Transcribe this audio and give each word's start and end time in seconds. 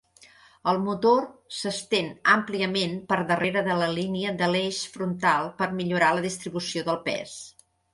El 0.69 0.79
motor 0.85 1.19
s'estén 1.57 2.09
àmpliament 2.37 2.97
per 3.13 3.21
darrere 3.35 3.65
de 3.71 3.79
la 3.85 3.93
línia 4.01 4.35
de 4.43 4.53
l'eix 4.57 4.83
frontal 4.99 5.55
per 5.63 5.73
millorar 5.83 6.13
la 6.21 6.31
distribució 6.31 6.89
del 6.91 7.05
pes. 7.11 7.43